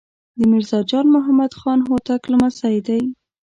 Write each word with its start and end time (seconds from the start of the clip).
د 0.37 0.39
میرزا 0.51 0.79
جان 0.89 1.05
محمد 1.15 1.51
خان 1.59 1.79
هوتک 1.87 2.21
لمسی 2.31 2.77
دی. 2.87 3.01